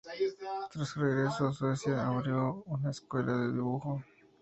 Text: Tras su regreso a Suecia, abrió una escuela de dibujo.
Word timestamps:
Tras 0.71 0.87
su 0.89 0.99
regreso 1.01 1.47
a 1.49 1.53
Suecia, 1.53 2.03
abrió 2.07 2.63
una 2.65 2.89
escuela 2.89 3.37
de 3.37 3.51
dibujo. 3.53 4.03